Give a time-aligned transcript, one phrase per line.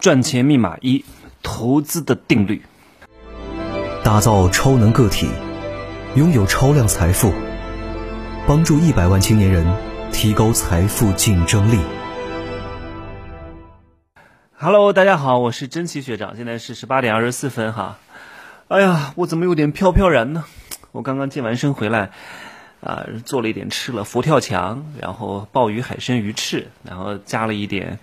[0.00, 1.04] 赚钱密码一：
[1.42, 2.62] 投资的定律。
[4.04, 5.26] 打造超能个体，
[6.14, 7.32] 拥有超量财富，
[8.46, 9.66] 帮助一百万青年人
[10.12, 11.80] 提高财富竞争力。
[14.52, 17.98] Hello，大家好，我是真奇学长，现在是十八点二十四分哈。
[18.68, 20.44] 哎呀，我怎么有点飘飘然呢？
[20.92, 22.10] 我刚刚健完身回来。
[22.80, 27.98] 啊，做了一点吃了佛跳墙，然后鲍鱼、海参、鱼翅，然后加了一点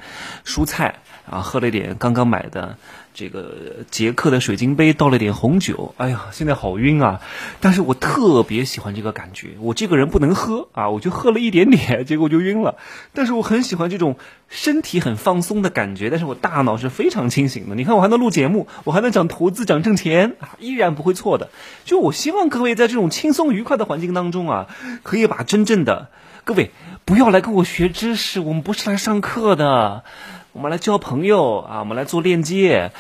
[0.46, 0.96] 蔬菜，
[1.30, 2.78] 然后喝了一点刚刚买的
[3.14, 5.94] 这个捷克的水晶杯，倒了点红酒。
[5.98, 7.22] 哎呀，现在好晕啊！
[7.62, 9.50] 但是我特别喜欢这个感觉。
[9.60, 12.78] 我这个人不能喝啊，我就喝了一点点，结果就晕了。
[13.14, 14.18] 但是我很喜欢这种
[14.56, 17.76] 身体很放松的感觉，但是我大脑是非常清醒的。
[17.76, 21.50] 你看，我还能录节目，我还能讲投资、讲挣钱啊，依然不会错的。
[21.86, 24.68] 就我希望各位在这种轻松愉快的环境当中啊。
[25.02, 26.10] 可以把真正的
[26.44, 26.72] 各位
[27.04, 30.04] 不要来跟我学知识，我们不是来上课的，
[30.52, 32.92] 我们来交朋友啊，我们来做链接。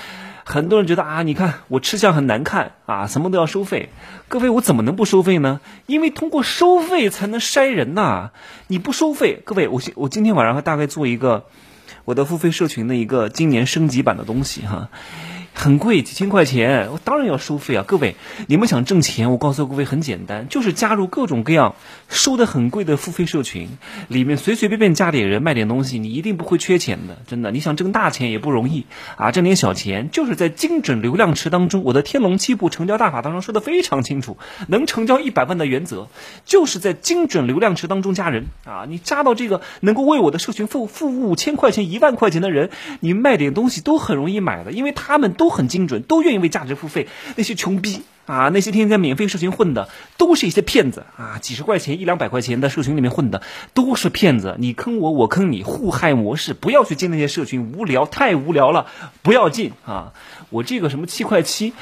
[0.46, 3.90] 很多人觉得啊，你看我吃相很难看啊，什么都要收费。
[4.28, 5.62] 各位，我怎么能不收费呢？
[5.86, 8.32] 因为通过收费才能筛人呐。
[8.68, 11.46] 你不收费，各位，我我今天晚上还大概做一个
[12.06, 14.90] 我的付费社群的一个今年升级版的东西哈。
[15.54, 17.86] 很贵，几千块钱，我当然要收费啊！
[17.88, 18.16] 各位，
[18.48, 21.76] 你们想挣钱，我告诉各位很简单，就是加入各种各样
[22.10, 23.70] 收的很贵的付费社群，
[24.08, 27.52] 里面随随便便加点人卖点东西，你一定不会缺钱的，真的。
[27.52, 36.08] 你想挣大钱也不容易啊，挣点小钱就是在精准流量池当中，我的天龙七步成交大法当中说的非常清楚，能成交一百万的原则，
[36.46, 38.86] 就是在精准流量池当中加人啊！
[38.90, 45.43] 你加到这个能够为我的社群付付五千块钱、一万块钱的人，你卖点东西都很容易买的，因为他们都。
[45.44, 47.06] 都很精准，都愿意为价值付费。
[47.36, 51.40] 那些穷逼啊，那些天天在免费社群混的，都是一些骗子啊！
[51.42, 53.42] 几十块钱、一两百块钱的社群里面混的，
[53.74, 54.56] 都是骗子。
[54.60, 58.88] 你坑我，我坑你，互害模式，不要去进那些社群，无聊，太无聊了，
[59.24, 60.14] 不要进啊！
[60.50, 61.74] 我这个什么七块七，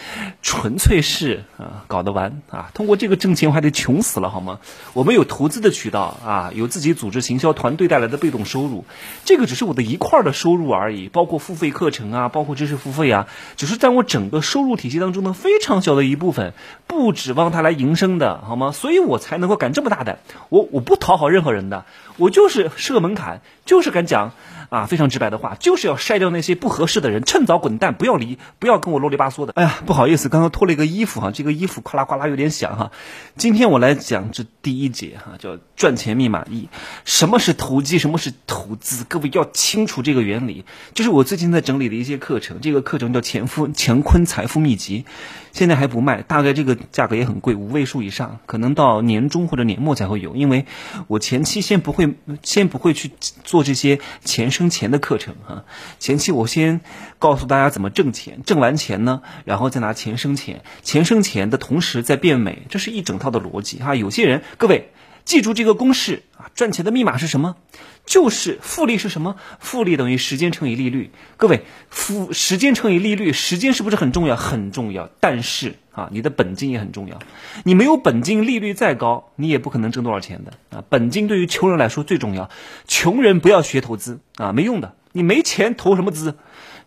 [0.41, 2.71] 纯粹是啊搞得完啊！
[2.73, 4.59] 通过这个挣钱，我还得穷死了好吗？
[4.93, 8.85] 我们有投资的渠道啊，有自己组织行销团队带来的被动收入，
[9.25, 13.27] 这个只是我的一块的收入而已，包括付费课程啊，包括知识付费啊，
[13.57, 16.53] 只是在我整个收入体系当中的非常小的一部分，部分
[16.87, 18.71] 不指望它来营生的好吗？
[18.71, 21.83] 所以我才能够敢这么大胆，我我不讨好任何人的，
[22.15, 24.31] 我就是设门槛，就是敢讲。
[24.71, 29.51] 啊，非常直白的话，就是要筛掉那些不合适的人，趁早滚蛋，不要离，不要跟我啰里吧嗦的。
[29.57, 32.89] 哎呀，不好意思，刚刚脱了一个衣服哈，这个衣服咵啦咵啦有点响哈。
[33.35, 36.69] 今天我来讲这第一节哈，叫赚钱密码一，
[37.03, 39.03] 什么是投机，什么是投资？
[39.03, 40.63] 各位要清楚这个原理。
[40.93, 45.03] 就是我最近在整理的一些课程，这个课程叫钱夫乾坤财富秘籍。
[45.51, 50.35] 现在还不卖，大概这个价格也很贵，五位数以上，可能到年终或者年末才会有。
[50.35, 50.65] 因为
[51.07, 53.11] 我前期先不会，先不会去
[53.43, 55.65] 做这些钱生钱的课程哈。
[55.99, 56.81] 前期我先
[57.19, 63.95] 告诉大家怎么挣钱，挣完钱呢，然后再拿钱生钱，钱生钱的同时再变美，这是一整套的逻辑哈。
[63.95, 64.91] 有些人，各位
[65.25, 67.55] 记住这个公式啊，赚钱的密码是什么？
[68.03, 69.35] 就是复利是什么？
[69.59, 71.11] 复利等于时间乘以利率。
[71.37, 74.35] 各位，复时间乘以利率，时间是不是很重要？
[74.35, 75.07] 很重要。
[75.19, 77.19] 但是啊，你的本金也很重要。
[77.63, 80.83] 你没有本金，利率再高，你也不可能挣多少钱的啊。
[80.89, 82.49] 本金对于穷人来说最重要。
[82.87, 84.93] 穷人不要学投资啊，没用的。
[85.11, 86.35] 你没钱投什么资？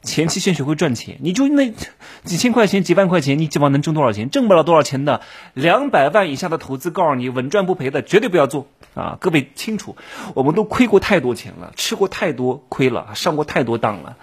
[0.03, 1.73] 前期先学会赚钱，你就那
[2.25, 4.29] 几千块钱、几万块钱，你指望能挣多少钱？
[4.29, 5.23] 挣不了多少钱的，
[5.55, 9.17] 两百万以下的投资，告诉你稳赚不赔的，绝对不要做啊！
[9.19, 9.97] 各位清楚，
[10.35, 14.19] 我们都亏过太多钱了，吃过太多亏了，上过太多当了，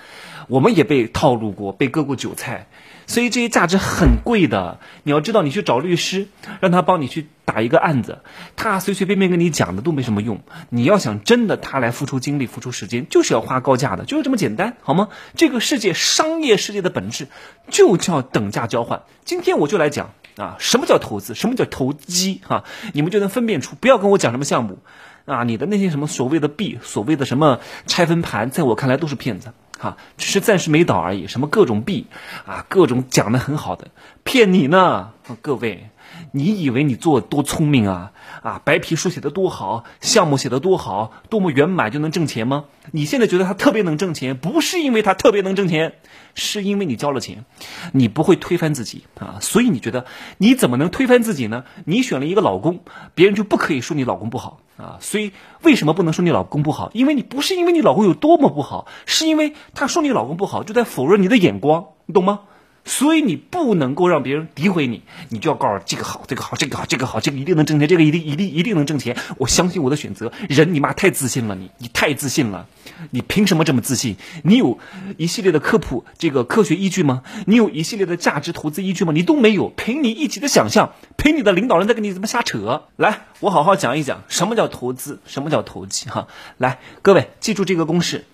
[0.48, 2.68] 我们也被套路过，被割过韭菜。
[3.08, 6.28] 所以这些价值很贵的，你要知道，你去找律师，
[6.62, 8.20] 让他帮你去打一个案子，
[8.56, 10.40] 他随随便便跟你讲的都没什么用。
[10.70, 15.10] 你要想真的他来付出精力、付出时间，就是要花高价的，就是这么简单，好吗？
[15.36, 17.28] 这个世界，商业世界的本质
[17.70, 19.02] 就叫等价交换。
[19.26, 22.64] 今天我就来讲啊，什么叫投资，什么叫投机哈，
[22.94, 23.76] 你们就能分辨出。
[23.76, 24.80] 不要跟我讲什么项目
[25.26, 29.52] 啊，你的那些什么所谓的币，所谓的什么拆分盘，在我看来都是骗子。
[29.82, 31.26] 哈，只是暂时没倒而已。
[31.26, 32.06] 什么各种币
[32.46, 33.88] 啊，各种讲的很好的，
[34.24, 35.12] 骗你呢？
[35.42, 35.90] 各位，
[36.32, 38.12] 你以为你做多聪明啊？
[38.42, 42.66] 啊，白皮书写的多好，项目写的多好，多么圆满就能挣钱吗？
[42.92, 45.94] 你现在觉得他特别能挣钱，不是因为他特别能挣钱，
[46.34, 47.46] 是因为你交了钱，
[47.92, 49.38] 你不会推翻自己啊。
[49.42, 50.06] 所以你觉得
[50.38, 51.66] 你怎么能推翻自己呢？
[51.86, 52.80] 你选了一个老公，
[53.14, 54.60] 别人就不可以说你老公不好。
[54.78, 55.32] 啊，所以
[55.62, 56.90] 为什么不能说你老公不好？
[56.94, 62.40] 因为你不是因为你老公有多么不好，是因为他说你老公不好，就在否认你的眼光，你懂吗？
[62.84, 69.16] 所以你不能够让别人诋毁你，你就要告诉这个好，这个好，这个好，这个好，这个一定能挣钱，这个一定一定一定能挣钱。
[69.38, 70.32] 我相信我的选择。
[70.50, 72.68] 人你妈太自信了，你你太自信了，
[73.12, 74.16] 你凭什么这么自信？
[74.44, 74.80] 你有
[75.18, 77.22] 一系列的科普这个科学依据吗？
[77.46, 79.14] 你有一系列的价值投资依据吗？
[79.14, 82.88] 你都没有，凭你一己的想象，凭你的领导人在跟你怎么瞎扯。
[82.96, 86.28] 来，我好好讲一讲什么叫投资，什么叫投机哈。
[86.58, 88.26] 来，各位记住这个公式，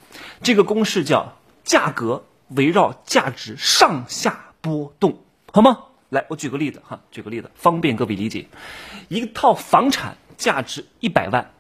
[0.42, 2.24] 这个公式叫价格。
[2.50, 5.20] 围绕价值上下波动，
[5.52, 5.80] 好吗？
[6.10, 8.48] 来，我举个例子哈，举个例子，方便各位理解。
[9.10, 11.52] 一套房产价值一百万，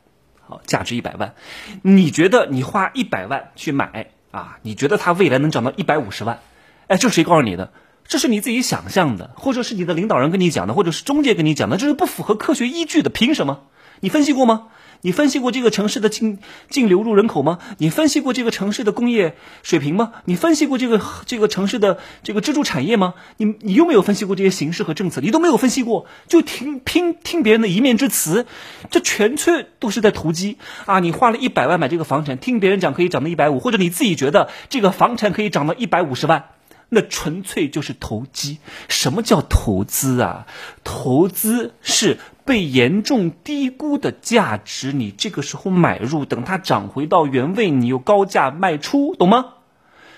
[0.48, 1.36] 好，价值一百万，
[1.81, 4.57] 你觉得你花一百万去买啊？
[4.62, 6.39] 你觉得它未来能涨到一百五十万？
[6.88, 7.74] 哎，这谁告诉你的？
[8.06, 13.10] 这是你自己想象的，或者是你的领导人跟你讲的，或者是中介跟你讲的，这是不符合科学依据的。
[13.10, 13.66] 凭什么？
[14.00, 14.68] 你分析过吗？
[15.02, 16.40] 你分析过这个城市的净
[16.70, 17.60] 净流入人口吗？
[17.78, 20.14] 你分析过这个城市的工业水平吗？
[20.26, 23.14] 你分析过这个这个城市的这个支柱产业吗？
[23.38, 25.22] 你你有没有分析过这些形势和政策？
[25.22, 28.46] 你都没有分析过，就听听听别人的一面之词，
[28.90, 31.00] 这纯粹都是在投机啊！
[31.00, 36.50] 你花了一百万买这个房产，听别人讲可以涨到一百五，或者你自己觉得这个房产可以涨到一百五十万。
[36.90, 38.60] 那纯粹就是投机。
[38.88, 40.48] 什么叫投资啊？
[40.86, 42.18] 投资是
[42.48, 49.56] 被严重低估的价值，你这个时候买入，等它涨回到原位，你又高价卖出，懂吗？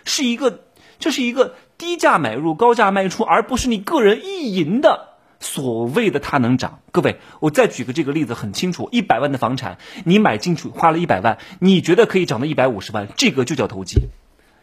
[0.06, 0.62] 是一个，
[1.00, 6.82] 这是一个低价买入，高价卖出，而不是你个人意淫的所谓的它能涨。
[6.92, 14.02] 各位，我再举个这个例子，很清楚：一百万的房产，你买进去花了一百万，你觉得可以涨到一百五十万，这个就叫投机。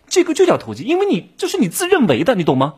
[0.08, 2.74] 这个就叫投机，因为你这是你自认为的，你懂吗？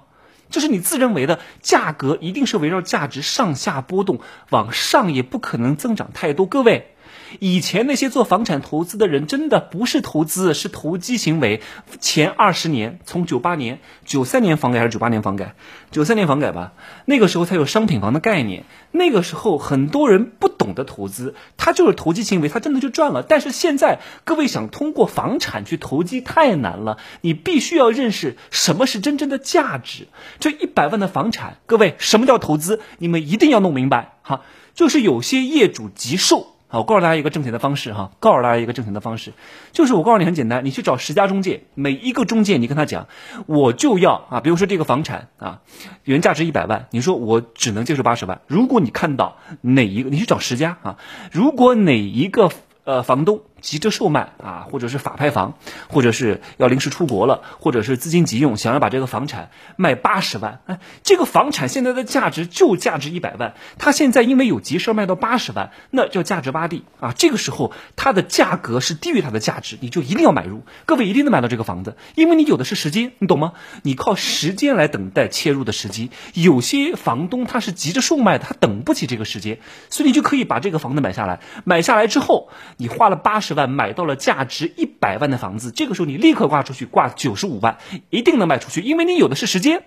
[0.51, 6.47] 就是你自认为的价格一定是围绕价值上下波动，往上也不可能增长太多。
[6.47, 6.95] 各位。
[7.39, 11.61] 以前那些做房产投资的人，真的不是投资，是投机行为。
[12.01, 15.55] 前二十年，从九八年、九三年房改还是九八年房改？
[15.91, 16.73] 九三年房改吧，
[17.07, 18.65] 那个时候才有商品房的概念。
[18.91, 23.23] 那个时候很多人不懂得投资，他就是投机行为，他真的就赚了。
[23.23, 30.09] 但是现在，各位想通过房产去投机太难了，你必须要认识什么是真正的价值。
[30.41, 32.81] 这一百万的房产，各位什么叫投资？
[32.99, 34.43] 你们一定要弄明白哈，
[34.75, 36.55] 就是有些业主急售。
[36.71, 39.33] 好，我告诉大家一个挣钱的方式哈，告诉大家一个挣钱的方式，
[39.73, 43.09] 就是我告诉你很简单，你去找十家中介，每一个中介你跟他讲，
[43.47, 45.63] 我就要啊，比如说这个房产啊，
[46.05, 50.99] 原价值一百万，你说我只能接受八十万，如果你看到哪一个，你去找十家啊，
[51.33, 52.51] 如果哪一个
[52.85, 53.41] 呃房东。
[53.61, 55.55] 急着售卖啊，或者是法拍房，
[55.89, 60.61] 或者是要临时出国了，或者是资金急用，想要把这个房产卖八十万。
[60.67, 67.13] 哎，这个房产现在的价值就价值一百万，它现在因为有急事卖到八十万，那叫价值洼地啊。
[67.17, 70.63] 这个时候它的价格是低于它的价值，你就一定要买入。
[70.87, 73.55] 各位一定能买到这个房子，因为你有的是时间，你懂吗？
[73.83, 76.11] 你靠时间来等待切入的时机。
[76.35, 79.59] 有些房东他是急着售卖的，他等不起这个时间，
[79.91, 81.41] 所以你就可以把这个房子买下来。
[81.65, 83.48] 买下来之后，你花了八十。
[83.49, 87.79] 十万买到了价值一百万的房子，这个时候你立刻挂出去，挂九十五万，
[88.11, 89.85] 一定能卖出去，因为你有的是时间。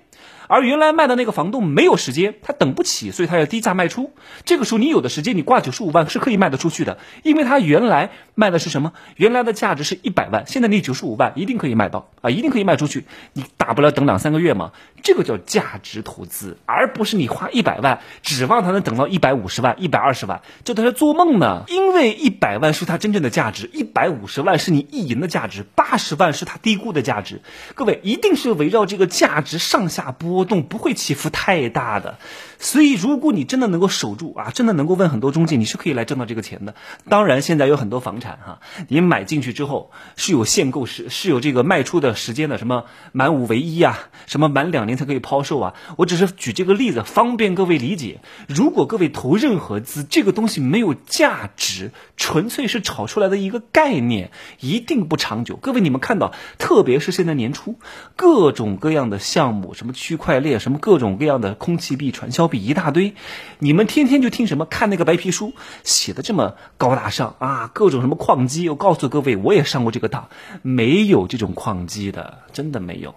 [0.47, 4.11] 而原来卖的那个房东没有时间，他等不起，所以他要低价卖出。
[4.43, 8.09] 这个时候你有的时间，你挂九十五万是可以卖得出去的，因为他原来
[8.41, 8.93] 卖的是什么？
[9.17, 13.05] 原来的价值是一百万，现在你九十五万一定可以卖到啊，一定可以卖出去。
[13.33, 14.71] 你大不了等两三个月嘛，
[15.03, 21.65] 这个叫价值投资，而不是你花一百万指望他能等到一百五十万、一百二十万，这都是做梦呢。
[21.67, 27.41] 因为一百万是他真正的价值，一百五十万是你意淫的价值，八十万是他低估的价值。
[27.75, 30.15] 各位一定是围绕这个价值上下。
[30.21, 32.19] 波动不会起伏太大的，
[32.59, 36.75] 所以如果你真的能够守住啊，真的能够问很多中介，你是可以来挣到这个钱的。
[37.09, 38.59] 当然，现在有很多房产哈，
[38.89, 42.83] 你买进去之后是有限购时，是有这个卖出的时间的，什么
[43.13, 45.73] 满五唯一啊，什么满两年才可以抛售啊。
[45.95, 48.19] 我只是举这个例子，方便各位理解。
[48.47, 55.55] 如果各位投任何资，这个东西没有价值，纯粹是炒出来的一个概念，一定不长久。
[55.55, 57.79] 各位，你们看到，特别是现在年初，
[58.17, 60.41] 各种各样的项目，什么区块。
[60.41, 63.13] 链什么各种各样的空气币、传销币一大堆，
[63.59, 70.27] 你们天天就听什么看那个白皮书写的这么高大上啊，各种什么么矿机，我告诉各位，我也上过这个当，
[70.61, 73.15] 没有这种矿机的，真的没有。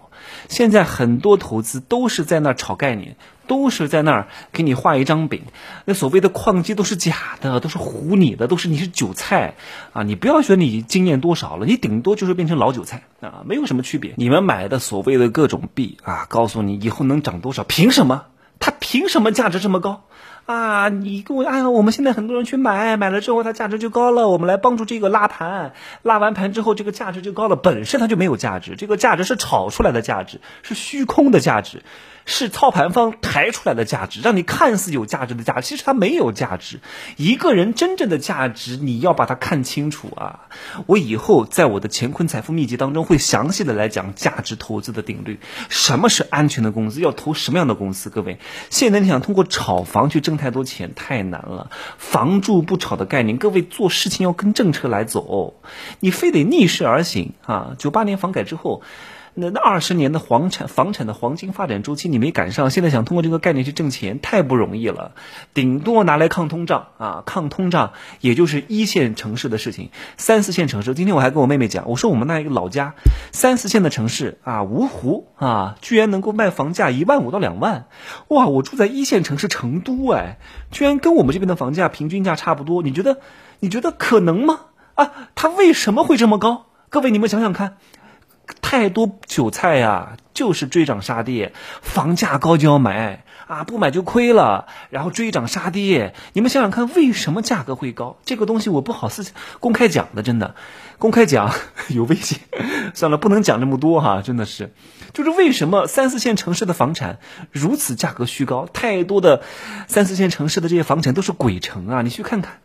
[0.49, 5.43] 现在很多投资都是在那炒概念，都是在那儿给你画一张饼，
[5.85, 9.55] 那所谓的矿机都是假的，都是唬你的，都是你是韭菜
[9.93, 10.01] 啊！
[10.03, 14.13] 你不要觉得你经验多少了，你顶多就是变成老韭菜啊，没有什么区别。
[14.17, 18.23] 你们买的所谓的各种币啊，告诉你以后能涨多少，凭什么？
[18.57, 20.05] 它凭什么价值这么高？
[20.45, 25.73] 啊，你给我，按，我们现在很多人去买，买了之后它价值就高了，我们来帮助这个拉盘，
[26.03, 31.81] 拉完盘之后这个价值就高了，本身它就没有价值，这个价值是炒出来的价值，是虚空的价值。
[32.25, 36.79] 是操盘方抬出来的价值，让你看似有价值的价值，其实它没有价值。
[37.17, 40.47] 一个人真正的价值，你要把它看清楚啊！
[40.87, 45.39] 我以后在我的乾坤财富秘籍当中会详细的来讲价值投资的定律，
[45.69, 48.09] 什么是安全的公司，要投什么样的公司。
[48.09, 48.39] 各位，
[48.71, 55.61] 现在你想通过炒房去挣太多钱太难了，房住不炒的概念，各位做事情要跟政策来走，
[55.99, 57.75] 你非得逆势而行啊！
[57.77, 58.81] 九八年房改之后。
[59.37, 65.11] 那那二十年的房产房产的黄金发展周期你没赶上，现在想通过这个概念去挣钱太不容易了，
[65.53, 70.93] 顶多拿来抗通胀啊，抗通胀也就是一线城市的事情，三四线城市。
[70.93, 72.93] 今天我还跟我妹妹讲，我说我们那一个老家
[73.33, 77.87] 三四线的城市啊，芜湖啊，居然能够卖房价一万五到两万，
[78.29, 78.47] 哇！
[78.47, 80.37] 我住在一线城市成都，哎，
[80.71, 83.19] 居然跟我们这边的房价平均价差不多，你觉得
[83.59, 84.61] 你觉得可能吗？
[84.93, 86.67] 啊，它为什么会这么高？
[86.89, 87.75] 各位你们想想看。
[88.61, 96.13] 太多韭菜呀，就是追涨杀跌，房价高就要买啊，不买就亏了，然后追涨杀跌。
[96.33, 98.17] 你们想想看，为什么价格会高？
[98.25, 99.25] 这个东西我不好私
[99.59, 100.55] 公开讲的，真的，
[100.97, 101.53] 公开讲
[101.89, 102.39] 有危险。
[102.93, 104.73] 算了，不能讲这么多哈，真的是，
[105.13, 107.19] 就是为什么三四线城市的房产
[107.51, 108.67] 如此价格虚高？
[108.73, 109.43] 太多的
[109.87, 112.01] 三四线城市的这些房产都是鬼城啊！
[112.01, 112.59] 你去看看，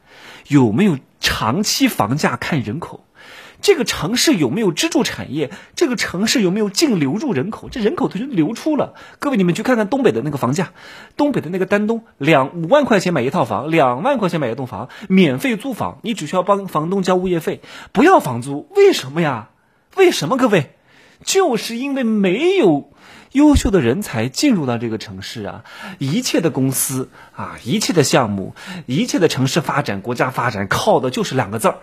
[0.48, 3.04] 有没有长期房价看人口？
[3.62, 5.50] 这个城市有没有支柱产业？
[5.76, 7.68] 这个城市有没有净流入人口？
[7.68, 8.94] 这人口它就流出了。
[9.18, 10.72] 各位，你们去看看东北的那个房价，
[11.16, 17.60] 东北的那个丹东，两五万块钱买一套房，两万块钱买一栋房，免费租房，你只需要帮房东交物业费，
[17.92, 18.68] 不要房租。
[18.76, 19.50] 为什么呀？
[19.96, 20.36] 为什么？
[20.36, 20.70] 各位，
[21.24, 22.90] 就是因为没有
[23.32, 25.64] 优秀的人才进入到这个城市啊！
[25.98, 28.54] 一切的公司啊，一切的项目，
[28.86, 31.78] 一切的城市发展、国家发展，靠的就是两个字儿：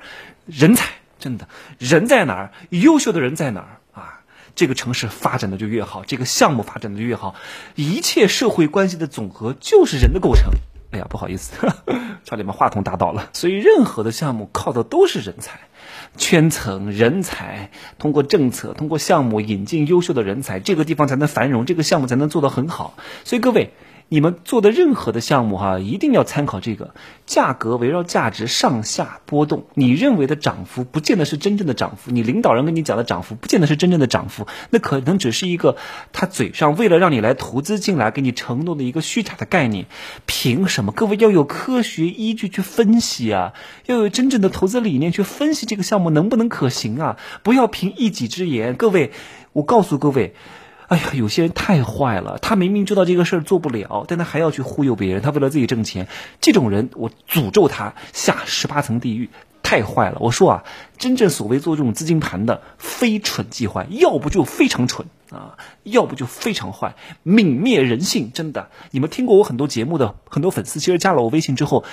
[0.46, 0.86] 人才。
[1.28, 4.22] 真的，人在哪儿，优秀的人在哪儿啊？
[4.56, 7.36] 这个城市发展的就越好，这个项目发展的就越好。
[7.76, 10.52] 一切社会关系的总和就是人的构成。
[10.92, 11.52] 哎呀，不好意思，
[12.24, 13.30] 差点把话筒打倒了。
[13.34, 15.60] 所以，任何的项目靠的都是人才、
[16.16, 17.72] 圈层、人才。
[18.00, 22.96] 通过政策，通过项目引进优秀的人才，这个地方才能繁荣，这个项目才能做得很好。
[23.26, 23.74] 所以，各位。
[24.10, 26.94] 你们做的任何的项目哈，一定要参考这个
[27.26, 29.66] 价格围绕价值上下波动。
[29.74, 34.48] 你认为的涨幅，不见得是真正的涨幅；你领导人跟你讲的涨幅，不见得是真正的涨幅。
[34.70, 35.76] 那可能只是一个
[36.14, 39.88] 他嘴上为了让你来投资进来，给你承诺的一个虚假的概念。
[40.26, 40.94] 凭什么？
[40.94, 43.52] 各位要有科学依据去分析啊，
[43.88, 47.18] 要有真正的投资理念去分析这个项目能不能可行啊！
[47.44, 48.76] 不要凭一己之言。
[48.76, 49.12] 各位，
[49.52, 50.34] 我告诉各位。
[50.88, 56.08] 哎呀，有些人太坏了，他明明知道这个事儿做不了，但他还要去忽悠别人，他为了自己挣钱。
[56.40, 59.30] 这种人，我诅咒他下十八层地狱，
[59.62, 60.18] 太坏了。
[60.22, 60.64] 我说啊，
[60.98, 68.32] 真正所谓做这种资金盘的，非蠢即坏，要不就非常蠢啊，要不就非常坏，泯灭人性。
[68.34, 71.84] 真的，你们听过我很多节目的很多粉丝，其实加了我微信之后，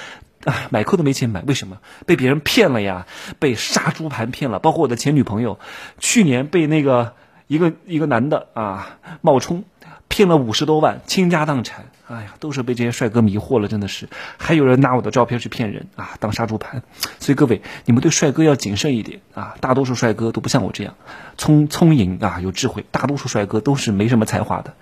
[0.44, 1.78] 啊，买课都没钱买，为什么？
[2.06, 3.08] 被别人骗了呀，
[3.40, 4.60] 被杀猪盘骗了。
[4.60, 5.58] 包括我的前女朋友，
[5.98, 7.14] 去年被那个。
[7.46, 9.64] 一个一个男的啊，冒充
[10.08, 11.86] 骗了五十多万，倾家荡产。
[12.06, 14.10] 哎呀，都是被这些帅哥迷惑了，真的是。
[14.36, 16.82] 还有人拿我的照片去骗人啊，当杀猪盘。
[17.18, 19.56] 所以各位，你们对帅哥要谨慎一点啊。
[19.60, 20.94] 大多数帅哥都不像我这样
[21.38, 22.84] 聪聪颖啊，有智慧。
[22.90, 24.74] 大多数帅哥都是没什么才华的，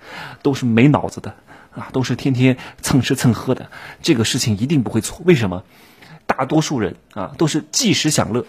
[0.43, 1.37] 都是没脑子的
[1.77, 3.71] 啊，都是天天蹭吃蹭喝的。
[4.03, 5.23] 这个事情一定不会错。
[5.25, 5.63] 为什么？
[6.27, 8.47] 大多数人啊，都是即时享乐，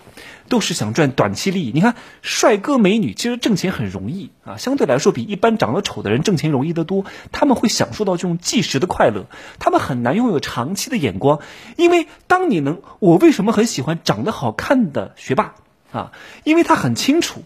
[0.47, 1.71] 都是想赚短期利益。
[1.73, 7.05] 你看，帅哥美女其实挣钱很容易啊，相对来说比一般长得丑的人挣钱容易得多。
[7.31, 9.25] 他们会享受到这种即时的快乐，
[9.59, 11.39] 他们很难拥有长期的眼光。
[11.75, 15.55] 因为当你能，我为什么很喜欢长得好看的学霸
[15.91, 16.11] 啊？
[16.43, 17.43] 因为他很清楚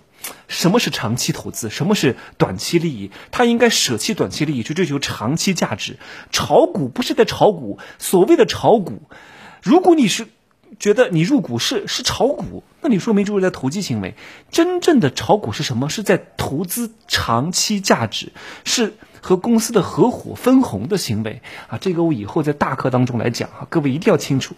[0.47, 3.11] 什么是长期投资，什么是短期利益。
[3.31, 5.97] 他应该舍弃短期利益去追求长期价值。
[6.31, 9.01] 炒股不是在炒股，所谓的炒股。
[9.67, 10.27] 如果你是
[10.79, 14.15] 觉得你入股市是炒股，那你说明就是在投机行为。
[14.49, 15.89] 真正的炒股是什么？
[15.89, 18.31] 是在投资长期价值，
[18.63, 21.77] 是和公司的合伙分红的行为啊！
[21.77, 24.55] 这个我以后在大课当中来讲啊，各位一定要清楚。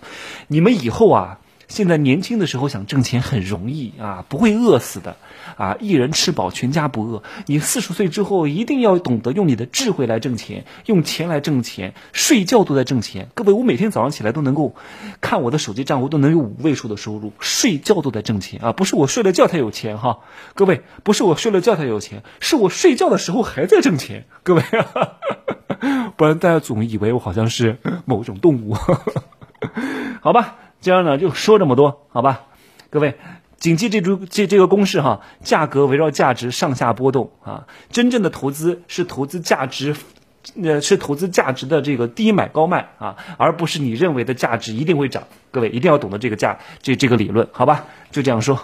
[0.48, 1.40] 你们以后啊。
[1.70, 5.16] 现在年轻的时候想挣钱很容易啊，不会饿死的
[5.56, 5.78] 啊！
[5.80, 7.22] 一人吃饱全家不饿。
[7.46, 13.30] 你四十岁之后一定要懂得用你的智慧来挣钱，用钱来挣钱，睡觉都在挣钱。
[13.36, 14.76] 各位，我每天早上起来都能够
[15.22, 18.74] 看我的手机账户，都能有五位数的收入，睡觉都在挣钱啊！
[18.74, 20.22] 不是我睡了觉才有钱哈，
[20.56, 24.26] 各位，不是我睡了觉才有钱，是我睡觉的时候还在挣钱。
[24.42, 24.64] 各位，
[26.18, 28.76] 不然大家总以为我好像是某种动物。
[30.22, 32.42] 好吧，今儿呢就说这么多，好吧，
[32.90, 33.16] 各位
[33.58, 39.96] 谨记这株这这个公式哈，价格围绕价值上下波动啊，真正的投资是投资价值。
[40.64, 45.24] 呃，是投资价值的这个低买高卖啊，而不是你认为的价值一定会涨。
[45.52, 47.86] 各位一定要懂得这个价这这个理论，好吧？
[48.12, 48.58] 就这样说。